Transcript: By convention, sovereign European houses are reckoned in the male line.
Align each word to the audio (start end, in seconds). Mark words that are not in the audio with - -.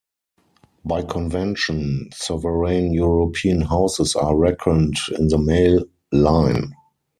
By 0.83 1.03
convention, 1.03 2.09
sovereign 2.11 2.91
European 2.91 3.61
houses 3.61 4.15
are 4.15 4.35
reckoned 4.35 4.97
in 5.19 5.27
the 5.27 5.37
male 5.37 5.83
line. 6.11 6.73